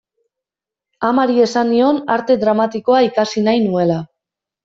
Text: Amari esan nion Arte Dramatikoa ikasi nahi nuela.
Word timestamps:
Amari 1.09 1.43
esan 1.47 1.69
nion 1.73 1.99
Arte 2.15 2.37
Dramatikoa 2.45 3.03
ikasi 3.09 3.47
nahi 3.49 3.61
nuela. 3.67 3.99